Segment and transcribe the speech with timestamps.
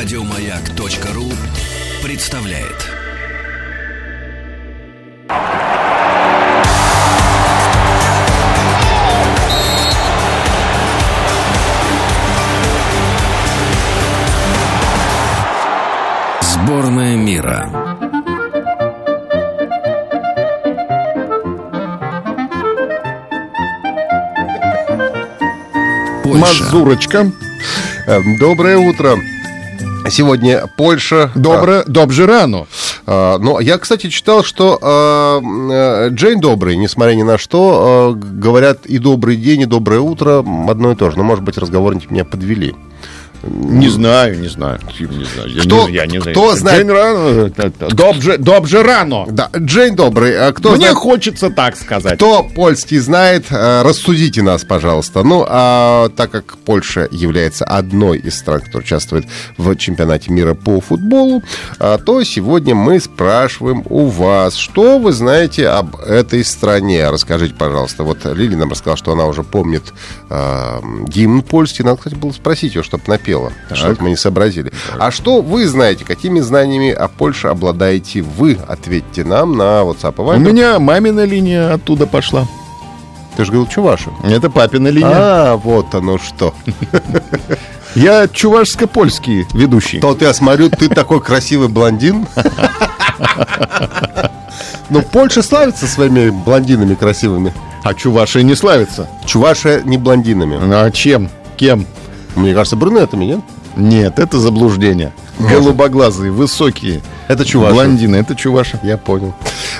[0.00, 1.24] Радиомаяк.ру
[2.04, 2.86] представляет.
[16.42, 17.68] Сборная мира.
[26.22, 26.38] Польша.
[26.38, 27.32] Мазурочка.
[28.06, 29.18] Э, Доброе утро.
[30.10, 31.30] Сегодня Польша.
[31.34, 32.66] Добре, добже рано.
[33.06, 38.12] А, Ну, я, кстати, читал, что а, э, Джейн добрый, несмотря ни на что, а,
[38.14, 41.16] говорят и добрый день, и доброе утро одно и то же.
[41.16, 42.74] Но, может быть, разговорники меня подвели.
[43.42, 44.80] Не знаю, не знаю.
[44.98, 45.48] Не знаю.
[45.50, 46.36] Я Кто- не, я не знаю.
[46.36, 46.78] кто знает?
[46.86, 47.50] День рано.
[47.90, 49.26] Добже, добже рано.
[49.28, 50.36] Да, Джейн добрый.
[50.38, 52.16] А кто, Мне знает- хочется так сказать.
[52.16, 55.22] кто польский знает, э, рассудите нас, пожалуйста.
[55.22, 60.80] Ну, а так как Польша является одной из стран, которая участвует в чемпионате мира по
[60.80, 61.42] футболу,
[61.78, 67.08] то сегодня мы спрашиваем у вас, что вы знаете об этой стране.
[67.08, 68.02] Расскажите, пожалуйста.
[68.02, 69.82] Вот Лили нам рассказала, что она уже помнит
[70.28, 71.84] э, гимн польский.
[71.84, 73.52] Надо, кстати, было спросить ее, чтобы напела.
[73.72, 74.72] Что-то мы не сообразили.
[74.98, 76.04] А что вы знаете?
[76.04, 78.58] Какими знаниями о Польше обладаете вы?
[78.66, 82.46] Ответьте нам на WhatsApp и У меня мамина линия оттуда пошла.
[83.36, 84.10] Ты же говорил Чуваша.
[84.24, 85.10] Это папина линия.
[85.12, 86.54] А, вот оно что.
[87.94, 90.00] Я чувашско-польский ведущий.
[90.00, 92.26] То я смотрю, ты такой красивый блондин.
[94.90, 97.52] Ну, Польша славится своими блондинами красивыми.
[97.84, 99.06] А чуваши не славится.
[99.26, 100.58] Чуваша не блондинами.
[100.62, 101.28] А чем?
[101.58, 101.84] Кем?
[102.38, 103.40] Мне кажется, брюнетами, нет?
[103.76, 105.12] Нет, это заблуждение.
[105.38, 107.02] Голубоглазые, высокие.
[107.26, 107.74] Это чуваши.
[107.74, 108.78] Блондины, это чуваши.
[108.82, 109.34] Я понял.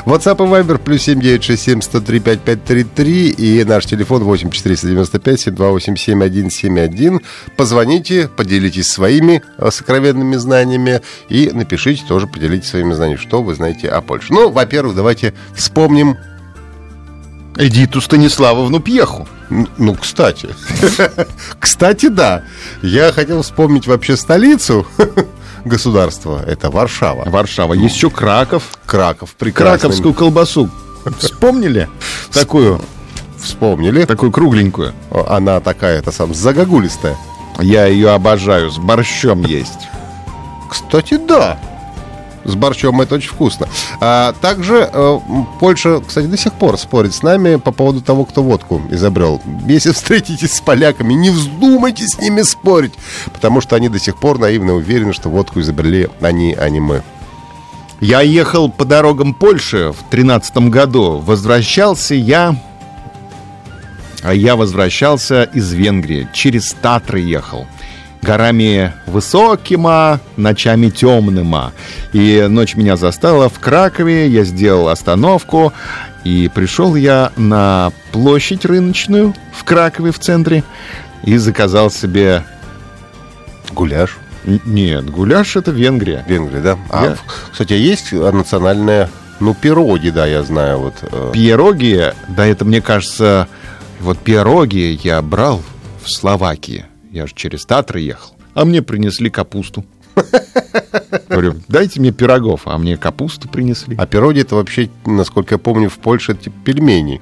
[0.05, 7.21] WhatsApp и Viber плюс 7967 103 5533 и наш телефон 8 495 728 7171.
[7.57, 13.89] Позвоните, поделитесь своими э, сокровенными знаниями и напишите тоже, поделитесь своими знаниями, что вы знаете
[13.89, 14.33] о Польше.
[14.33, 16.17] Ну, во-первых, давайте вспомним
[17.59, 19.27] Эдиту Станиславовну Пьеху.
[19.51, 20.49] Ну, кстати.
[21.59, 22.45] Кстати, да.
[22.83, 24.87] Я хотел вспомнить вообще столицу
[25.65, 26.41] государства.
[26.47, 27.29] Это Варшава.
[27.29, 27.75] Варшава.
[27.75, 28.63] Есть еще Краков.
[28.87, 29.35] Краков.
[29.35, 29.81] Прекрасный.
[29.81, 30.71] Краковскую колбасу.
[31.19, 31.89] Вспомнили?
[32.33, 32.81] Такую,
[33.39, 34.05] Вспомнили.
[34.05, 34.95] такую кругленькую.
[35.27, 37.17] Она такая, это сам, загогулистая.
[37.61, 39.89] Я ее обожаю, с борщом есть.
[40.71, 41.59] Кстати, да.
[42.49, 43.69] С борщом это очень вкусно.
[44.01, 45.19] А, также э,
[45.61, 49.43] Польша, кстати, до сих пор спорит с нами по поводу того, кто водку изобрел.
[49.67, 52.95] Если встретитесь с поляками, не вздумайте с ними спорить,
[53.35, 57.03] потому что они до сих пор наивно уверены, что водку изобрели они, а не мы.
[58.01, 61.19] Я ехал по дорогам Польши в тринадцатом году.
[61.19, 62.57] Возвращался я...
[64.23, 66.29] А я возвращался из Венгрии.
[66.33, 67.67] Через Татры ехал.
[68.29, 71.73] Горами высокима, ночами темныма.
[72.13, 74.29] И ночь меня застала в Кракове.
[74.29, 75.73] Я сделал остановку.
[76.25, 80.63] И пришел я на площадь рыночную в Кракове в центре.
[81.25, 82.45] И заказал себе...
[83.73, 84.19] Гуляш.
[84.45, 86.23] Нет, гуляш это Венгрия.
[86.29, 86.79] Венгрия, да?
[86.91, 87.17] А, Я-
[87.51, 89.09] кстати, есть национальная,
[89.41, 90.95] ну, пироги, да, я знаю, вот.
[91.01, 93.49] э, Пироги, да это мне кажется,
[94.01, 95.63] вот пироги я брал
[96.05, 96.85] в Словакии.
[97.19, 98.37] Я же через Татры ехал.
[98.55, 99.85] А мне принесли капусту.
[101.29, 103.97] Говорю, дайте мне пирогов, а мне капусту принесли.
[103.99, 107.21] А пироги это вообще, насколько я помню, в Польше это типа пельмени.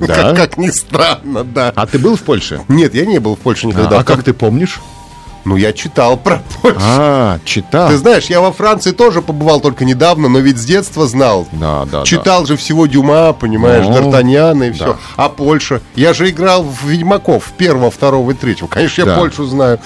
[0.00, 0.34] Да?
[0.36, 1.72] Как ни странно, да.
[1.76, 2.60] А ты был в Польше?
[2.66, 4.00] Нет, я не был в Польше никогда.
[4.00, 4.80] А как ты помнишь?
[5.44, 6.78] Ну, я читал про Польшу.
[6.80, 7.88] А, читал.
[7.88, 11.48] Ты знаешь, я во Франции тоже побывал только недавно, но ведь с детства знал.
[11.52, 12.04] Да, да, да.
[12.04, 14.84] Читал же всего Дюма, понимаешь, Ну, Д'Артаньяна и все.
[14.84, 14.96] да.
[15.16, 15.80] А Польша?
[15.96, 18.68] Я же играл в Ведьмаков, первого, второго и третьего.
[18.68, 19.12] Конечно, Да.
[19.14, 19.80] я Польшу знаю.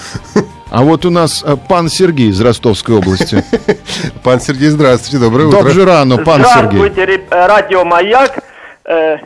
[0.69, 3.41] А вот у нас э, пан Сергей из Ростовской области.
[4.23, 5.61] Пан Сергей, здравствуйте, доброе утро.
[5.63, 6.77] Добже рано, пан Сергей.
[6.89, 8.39] Здравствуйте, э, радио Маяк.
[8.85, 9.17] Э,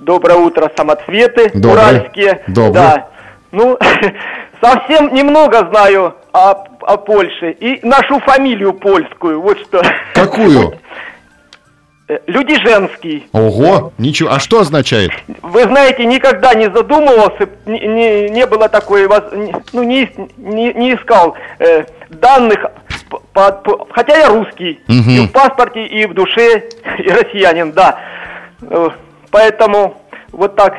[0.00, 1.72] Доброе утро, самоцветы Доброе.
[2.00, 2.42] уральские.
[2.48, 2.72] Доброе.
[2.72, 3.08] Да.
[3.52, 3.78] Ну,
[4.60, 6.50] совсем немного знаю о,
[6.82, 9.40] о Польше и нашу фамилию польскую.
[9.40, 9.82] Вот что.
[10.14, 10.74] Какую?
[12.08, 13.28] Э, Люди женский.
[13.32, 14.30] Ого, ничего.
[14.32, 15.12] А что означает?
[15.42, 19.08] Вы знаете, никогда не задумывался, не, не- не было такой,
[19.72, 22.66] ну не, не, не искал э, данных,
[23.08, 26.64] по- по- хотя я русский, и в паспорте, и в душе,
[26.98, 27.98] и россиянин, да.
[28.62, 28.88] Э,
[29.30, 29.96] Поэтому
[30.32, 30.74] вот так.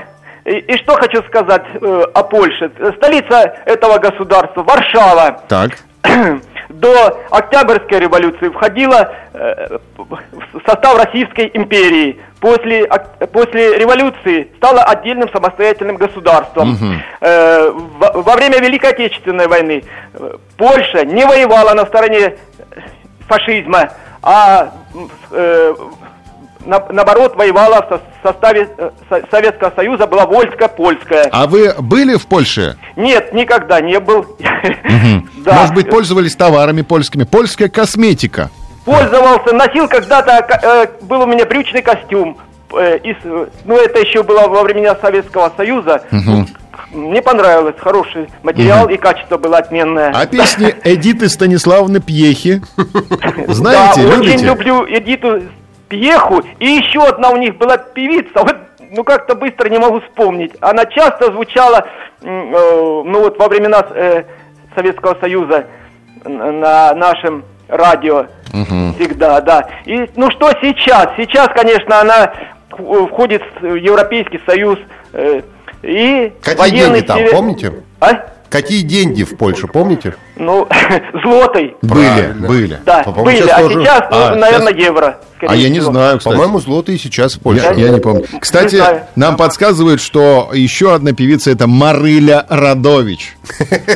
[0.45, 2.71] И, и что хочу сказать э, о Польше.
[2.97, 5.43] Столица этого государства Варшава.
[5.47, 5.71] Так.
[6.69, 12.19] до Октябрьской революции входила э, в состав Российской империи.
[12.39, 12.87] После,
[13.31, 16.77] после революции стала отдельным самостоятельным государством.
[17.21, 19.83] Э, во, во время Великой Отечественной войны
[20.13, 22.35] э, Польша не воевала на стороне
[23.27, 23.91] фашизма,
[24.23, 24.71] а
[25.31, 25.73] э,
[26.65, 31.29] на- наоборот воевала в со- составе э, Со- Советского Союза, была войско-польская.
[31.31, 32.77] А вы были в Польше?
[32.95, 34.25] Нет, никогда не был.
[35.43, 35.53] Да.
[35.53, 37.23] Может быть, пользовались товарами польскими?
[37.23, 38.49] Польская косметика.
[38.85, 40.31] Пользовался, носил когда-то,
[40.61, 42.37] э, был у меня брючный костюм.
[42.73, 46.03] э, из, э, ну, это еще было во времена Советского Союза.
[46.91, 50.11] Мне понравилось, хороший материал и качество было отменное.
[50.15, 52.61] А песни Эдиты Станиславны Пьехи?
[53.47, 54.35] Знаете, любите?
[54.35, 55.41] очень люблю Эдиту
[55.91, 56.41] Пьеху.
[56.59, 58.31] И еще одна у них была певица.
[58.35, 58.55] Вот,
[58.91, 60.53] ну, как-то быстро не могу вспомнить.
[60.61, 61.85] Она часто звучала,
[62.21, 64.23] э, ну, вот во времена э,
[64.73, 65.65] Советского Союза
[66.23, 68.27] на нашем радио.
[68.95, 69.67] Всегда, да.
[69.85, 71.09] И, ну, что сейчас?
[71.17, 72.31] Сейчас, конечно, она
[72.69, 74.79] входит в Европейский Союз.
[75.11, 75.41] э,
[75.83, 77.73] и Какие военный деньги там, помните?
[77.99, 78.11] А?
[78.51, 80.15] Какие деньги в Польше, помните?
[80.35, 80.67] Ну,
[81.23, 81.77] злотой.
[81.81, 82.47] Были, Правильно.
[82.47, 82.79] были.
[82.85, 85.17] Да, По-моему, были, сейчас а тоже- сейчас, ну, А, наверное, евро.
[85.37, 85.91] скорее А я не всего.
[85.93, 86.33] знаю, кстати.
[86.33, 87.63] По-моему, злотые сейчас в Польше.
[87.63, 88.25] Я, я не помню.
[88.41, 88.83] Кстати, Не
[89.15, 93.37] нам подсказывают, что еще одна певица это Марыля Радович.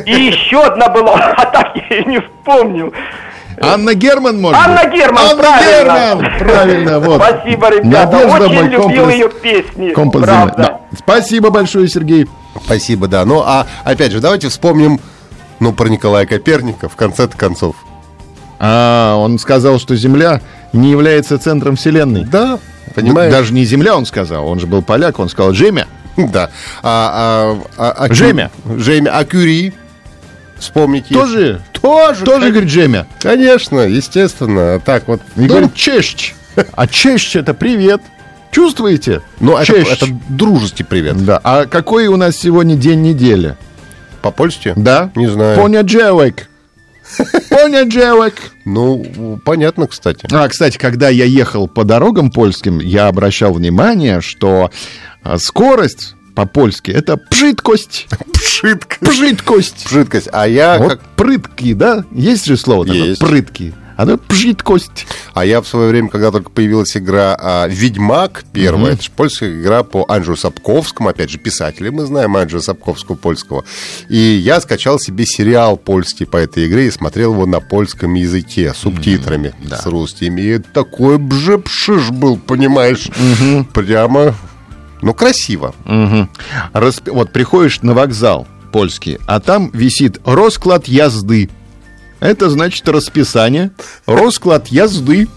[0.05, 2.93] И еще одна была, а так я и не вспомнил.
[3.61, 4.93] Анна Герман, может Анна быть?
[4.93, 5.93] Герман, Анна правильно.
[5.93, 7.21] Герман, правильно, вот.
[7.23, 8.11] Спасибо, ребята.
[8.17, 9.89] Надежда, Очень мой любил комплекс- ее песни.
[9.93, 10.55] комплекс правда.
[10.57, 10.79] Да.
[10.97, 12.27] Спасибо большое, Сергей.
[12.65, 13.23] Спасибо, да.
[13.25, 14.99] Ну, а опять же, давайте вспомним,
[15.59, 17.75] ну, про Николая Коперника в конце-то концов.
[18.59, 20.41] А, он сказал, что Земля
[20.73, 22.25] не является центром Вселенной.
[22.25, 22.59] Да,
[22.93, 23.31] понимаешь?
[23.31, 24.47] Даже не Земля, он сказал.
[24.47, 25.87] Он же был поляк, он сказал Джемя.
[26.17, 26.49] Да.
[26.81, 28.49] А, а, а, а Жемя.
[28.65, 29.11] Жемя.
[29.13, 29.73] А Кюри?
[30.57, 31.13] Вспомните.
[31.13, 32.25] Тоже, Тоже.
[32.25, 33.05] тоже говорит Джемя.
[33.21, 34.81] Конечно, естественно.
[34.83, 35.21] Так вот.
[35.35, 36.33] Ну, говорит честь.
[36.73, 38.01] А честь это привет.
[38.49, 39.21] Чувствуете?
[39.39, 41.23] ну, это, это дружеский привет.
[41.23, 41.39] Да.
[41.43, 43.55] А какой у нас сегодня день недели?
[44.23, 44.73] По-польски?
[44.75, 45.11] Да?
[45.15, 45.61] Не знаю.
[45.61, 46.47] Понеделок.
[47.49, 48.33] Понеделок.
[48.63, 50.25] Ну, понятно, кстати.
[50.31, 54.71] А, кстати, когда я ехал по дорогам польским, я обращал внимание, что
[55.21, 58.07] а, скорость по-польски это пжиткость.
[58.33, 58.97] Пшитка.
[58.99, 59.89] Пжиткость.
[59.89, 60.29] Жидкость.
[60.31, 62.05] А я, Вот как, прытки, да?
[62.11, 63.03] Есть же слово такое?
[63.03, 63.21] Есть.
[63.21, 63.73] Прытки.
[63.97, 65.07] А то пжиткость.
[65.33, 69.57] а я в свое время, когда только появилась игра а, «Ведьмак» первая, это же польская
[69.57, 73.63] игра по Анджелу Сапковскому, опять же, писатели, мы знаем Анджела Сапковского польского.
[74.09, 78.73] И я скачал себе сериал польский по этой игре и смотрел его на польском языке,
[78.73, 80.41] с субтитрами, с русскими.
[80.41, 83.07] И такой бжепшиш был, понимаешь,
[83.73, 84.35] прямо,
[85.01, 85.73] ну, красиво.
[85.85, 86.29] Мгм.
[86.73, 91.49] Расп- Вот приходишь на вокзал польский, а там висит расклад язды.
[92.19, 93.71] Это значит расписание.
[94.05, 95.27] Расклад язды.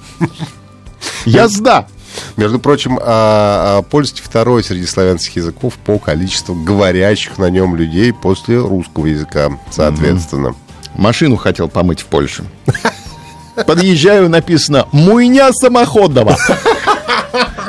[1.24, 1.86] Язда.
[2.36, 8.12] Между прочим, а, а, польский второй среди славянских языков по количеству говорящих на нем людей
[8.12, 10.54] после русского языка, соответственно.
[10.94, 12.44] Машину хотел помыть в Польше.
[13.66, 16.36] Подъезжаю, написано «Муйня самоходного».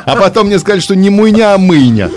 [0.06, 2.10] А потом мне сказали, что не муйня, а мыйня.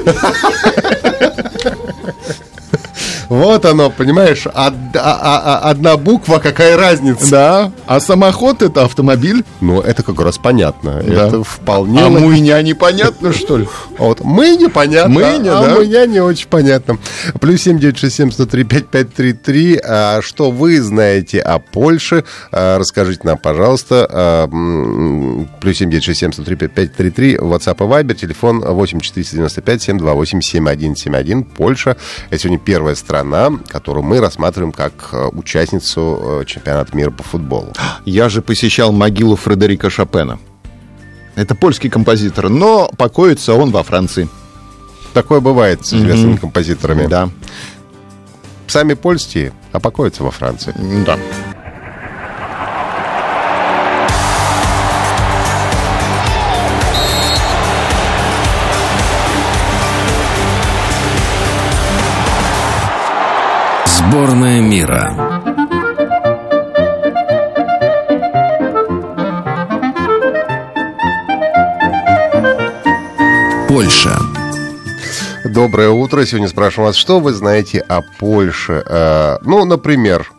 [3.33, 7.31] Вот оно, понимаешь, од- а- а- а- одна буква, какая разница?
[7.31, 9.44] Да, а самоход это автомобиль.
[9.59, 11.01] Ну, это как раз понятно.
[11.03, 11.27] Да.
[11.27, 12.03] Это вполне...
[12.06, 13.68] А муйня непонятно, что ли?
[13.97, 15.75] Вот мы непонятно, Мыня, а да.
[15.75, 16.97] мыня не очень понятно.
[17.39, 19.79] Плюс семь девять шесть семь сто три пять пять три три.
[19.84, 22.25] А, Что вы знаете о Польше?
[22.51, 24.08] А, Расскажите нам, пожалуйста.
[24.12, 24.48] А,
[25.62, 27.36] Плюс семь девять шесть семь сто три пять пять три три.
[27.36, 28.13] WhatsApp и Viber.
[28.15, 31.43] Телефон восемь четыреста девяносто пять семь два восемь семь один семь один.
[31.43, 31.96] Польша.
[32.29, 33.23] Это сегодня первая страна,
[33.68, 37.74] которую мы рассматриваем как э, участницу э, чемпионата мира по футболу.
[38.06, 40.39] Я же посещал могилу Фредерика Шопена.
[41.36, 44.30] Это польский композитор, но покоится он во Франции.
[45.13, 47.08] Такое бывает с известными композиторами.
[47.08, 47.30] Да.
[48.68, 50.74] Сами польские, а покоятся во Франции.
[51.06, 51.18] Да.
[64.10, 65.15] Сборная мира.
[73.67, 74.17] Польша.
[75.45, 76.25] Доброе утро.
[76.25, 78.83] Сегодня спрашиваем вас, что вы знаете о Польше?
[78.86, 80.29] Э, ну, например,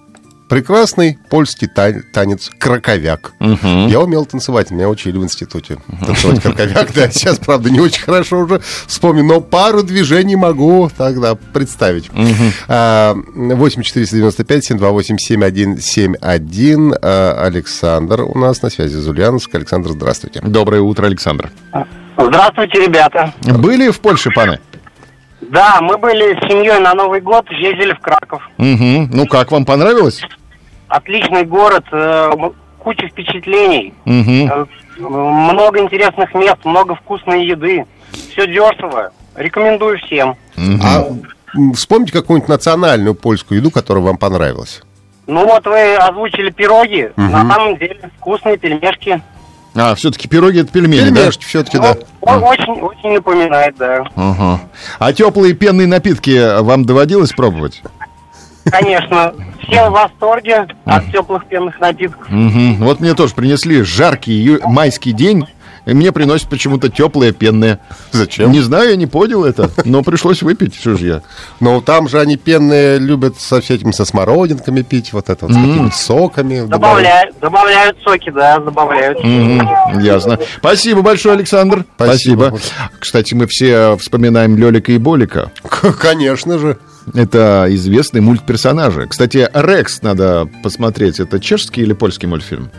[0.49, 3.33] прекрасный польский та- танец краковяк.
[3.41, 6.93] Я умел танцевать, меня учили в институте танцевать краковяк.
[6.95, 12.11] Да, сейчас, правда, не очень хорошо уже вспомню, но пару движений могу тогда представить.
[12.69, 16.95] А, 8 495 728 7171.
[17.01, 19.59] А, Александр у нас на связи из Ульяновска.
[19.59, 20.41] Александр, здравствуйте.
[20.43, 21.51] Доброе утро, Александр.
[22.17, 23.35] Здравствуйте, ребята.
[23.43, 24.61] Были в Польше, паны?
[25.51, 28.43] Да, мы были с семьей на Новый год, ездили в Краков.
[28.59, 29.09] Угу.
[29.13, 30.23] Ну как, вам понравилось?
[30.89, 32.31] Отличный город, э,
[32.79, 34.69] куча впечатлений, Угу.
[35.09, 37.85] много интересных мест, много вкусной еды.
[38.33, 39.11] Все дешево.
[39.35, 40.37] Рекомендую всем.
[40.57, 41.07] А
[41.57, 44.83] м, вспомните какую-нибудь национальную польскую еду, которая вам понравилась.
[45.27, 49.21] Ну вот вы озвучили пироги, на самом деле вкусные пельмешки.
[49.76, 51.16] А, все-таки пироги это пельмени, да?
[51.16, 51.97] Пельмешки все-таки, да.
[52.23, 54.04] Ну, о- очень, очень напоминает, да.
[54.14, 54.61] Ага.
[54.99, 57.83] А теплые пенные напитки вам доводилось пробовать?
[58.71, 59.35] Конечно,
[59.66, 62.31] все в восторге от теплых пенных напитков.
[62.31, 62.76] Мгм.
[62.76, 65.47] Вот мне тоже принесли жаркий ию- майский день,
[65.87, 67.79] и мне приносят почему-то теплые пенные.
[68.12, 68.50] Зачем?
[68.50, 71.23] Не знаю, я не понял это, но пришлось выпить, что же я.
[71.61, 75.57] Но там же они пенные любят со всякими, со смородинками пить, вот это вот, с
[75.57, 76.67] какими-то соками.
[76.67, 79.19] Добавляют, добавляют соки, да, добавляют.
[80.03, 80.38] Ясно.
[80.59, 81.85] Спасибо большое, Александр.
[81.97, 82.59] Спасибо.
[82.99, 85.50] Кстати, мы все вспоминаем Лелика и Болика.
[86.00, 86.79] Конечно же.
[87.12, 89.07] Это известные мультперсонажи.
[89.07, 91.21] Кстати, Рекс надо посмотреть.
[91.21, 92.71] Это чешский или польский мультфильм?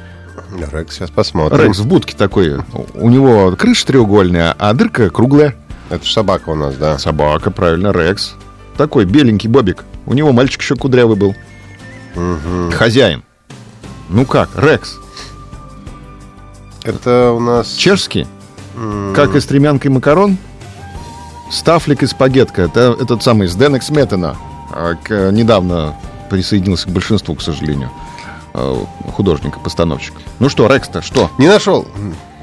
[0.72, 1.60] Рекс, сейчас посмотрим.
[1.62, 2.58] Рекс в будке такой.
[2.94, 5.56] У него крыша треугольная, а дырка круглая.
[5.90, 6.98] Это собака у нас, да.
[6.98, 8.34] Собака, правильно, Рекс.
[8.78, 9.84] Такой беленький бобик.
[10.06, 11.36] У него мальчик еще кудрявый был.
[12.72, 13.24] Хозяин.
[14.10, 14.98] Ну как, Рекс.
[16.84, 17.74] Это у нас...
[17.76, 18.28] Чешский.
[19.16, 20.38] Как и стремянка и макарон.
[21.52, 22.64] Стафлик и спагетка.
[22.64, 24.36] Это этот самый Сденек Сметана.
[24.72, 25.96] а, к- Недавно
[26.30, 27.90] присоединился к большинству, к сожалению.
[28.58, 30.18] А, Художника-постановщика.
[30.40, 31.30] Ну что, Рекс-то, что?
[31.38, 31.88] Не нашел.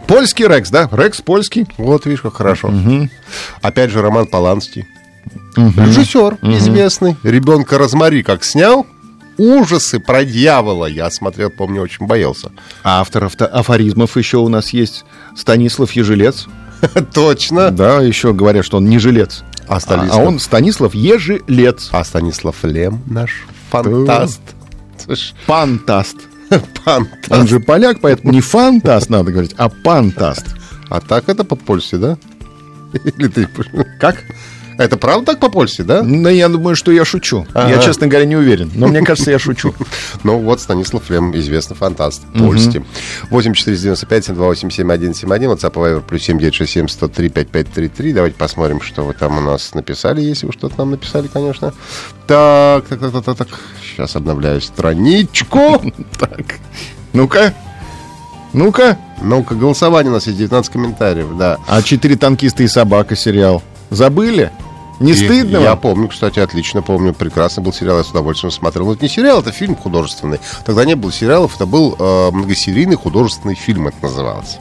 [0.06, 0.88] Польский Рекс, да?
[0.92, 1.66] Рекс польский.
[1.78, 2.72] Вот, видишь, как хорошо.
[3.62, 4.86] Опять же, Роман Поланский.
[5.56, 7.16] Режиссер известный.
[7.22, 8.86] Ребенка Розмари как снял.
[9.38, 10.86] Ужасы про дьявола.
[10.86, 12.50] Я смотрел, помню, очень боялся.
[12.82, 15.04] А автор авто- афоризмов еще у нас есть.
[15.36, 16.46] Станислав Ежелец.
[17.14, 17.70] Точно.
[17.70, 19.42] Да, еще говорят, что он не жилец.
[19.68, 20.18] А А, Станислав?
[20.18, 21.88] а он Станислав Ежелец.
[21.92, 24.40] А Станислав Лем наш фантаст.
[24.40, 24.61] Слышь,
[25.46, 26.16] Пантаст.
[26.84, 27.30] Фантаст.
[27.30, 30.46] Он же поляк, поэтому не фантаст надо говорить, а пантаст.
[30.88, 32.18] А так это по-польски, да?
[33.04, 33.48] Или ты...
[33.98, 34.24] Как?
[34.78, 36.02] Это правда так по-польски, да?
[36.02, 37.46] Ну, я думаю, что я шучу.
[37.54, 37.78] Я, Ага.
[37.82, 38.70] честно говоря, не уверен.
[38.74, 39.74] Но мне кажется, я шучу.
[40.24, 42.84] Ну вот Станислав Лем, известный фантаст, польский.
[43.30, 48.12] 8 495 728 7171, WhatsApp Viber, плюс 7 967 103 5533.
[48.12, 51.72] Давайте посмотрим, что вы там у нас написали, если вы что-то нам написали, конечно.
[52.26, 53.48] Так, так, так, так, так, так.
[53.84, 55.82] Сейчас обновляю страничку.
[56.18, 56.60] Так.
[57.12, 57.52] Ну-ка.
[58.52, 58.96] Ну-ка.
[59.20, 61.58] Ну-ка, голосование у нас есть 19 комментариев, да.
[61.68, 63.62] А «Четыре танкиста и собака» сериал.
[63.92, 64.50] Забыли?
[65.00, 65.78] Не И стыдно Я вам?
[65.80, 67.12] помню, кстати, отлично помню.
[67.12, 68.86] Прекрасный был сериал, я с удовольствием смотрел.
[68.86, 70.38] Но это не сериал, это фильм художественный.
[70.64, 74.58] Тогда не было сериалов, это был э, многосерийный художественный фильм, это называлось.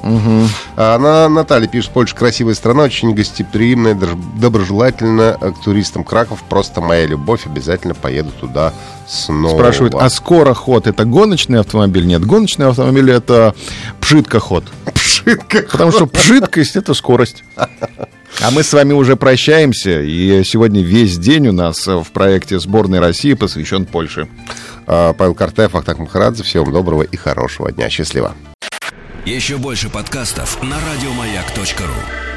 [0.75, 3.95] А Она, Наталья пишет, Польша красивая страна, очень гостеприимная,
[4.39, 6.03] доброжелательна э, к туристам.
[6.03, 8.73] Краков просто моя любовь, обязательно поеду туда
[9.07, 9.53] снова.
[9.53, 12.07] Спрашивают, а скороход это гоночный автомобиль?
[12.07, 13.53] Нет, гоночный автомобиль это
[13.99, 14.63] пшиткоход.
[14.95, 15.61] Пшитка.
[15.69, 17.43] Потому что пшиткость это скорость.
[18.39, 22.99] А мы с вами уже прощаемся, и сегодня весь день у нас в проекте сборной
[22.99, 24.27] России посвящен Польше.
[24.87, 26.43] А, Павел Картаев, Ахтак Махарадзе.
[26.43, 27.89] Всего доброго и хорошего дня.
[27.89, 28.35] Счастливо.
[29.25, 32.30] Еще больше подкастов на радиомаяк.ру.